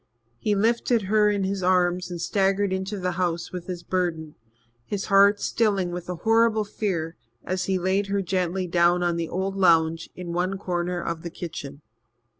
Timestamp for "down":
8.65-9.03